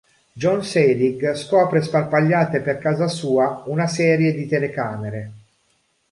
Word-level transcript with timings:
John 0.33 0.63
Selig 0.63 1.33
scopre 1.33 1.79
sparpagliate 1.83 2.61
per 2.61 2.79
casa 2.79 3.07
sua 3.07 3.61
una 3.67 3.85
serie 3.85 4.33
di 4.33 4.47
telecamere. 4.47 5.31